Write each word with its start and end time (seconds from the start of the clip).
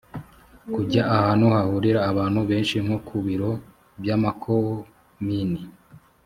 kujya 0.73 1.01
ahantu 1.15 1.45
hahurira 1.53 1.99
abantu 2.11 2.39
benshi 2.49 2.75
nko 2.85 2.97
ku 3.07 3.17
biro 3.25 3.51
by’amakomini 4.01 5.61